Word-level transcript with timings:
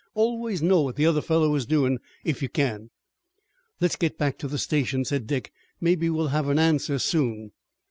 Always 0.15 0.63
know 0.63 0.81
what 0.81 0.95
the 0.95 1.05
other 1.05 1.21
fellow 1.21 1.53
is 1.53 1.67
doin', 1.67 1.99
if 2.23 2.41
you 2.41 2.49
can." 2.49 2.89
"Let's 3.79 3.95
go 3.95 4.09
back 4.09 4.39
to 4.39 4.47
the 4.47 4.57
station," 4.57 5.05
said 5.05 5.27
Dick. 5.27 5.51
"Maybe 5.79 6.09
we'll 6.09 6.29
have 6.29 6.49
an 6.49 6.57
answer 6.57 6.97
soon." 6.97 7.51